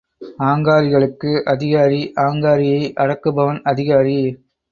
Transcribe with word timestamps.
ஆங்காரிகளுக்கு 0.41 1.31
அதிகாரி, 1.43 2.13
ஆங்காரியை 2.19 2.81
அடக்குபவன் 2.95 3.61
அதிகாரி. 3.63 4.17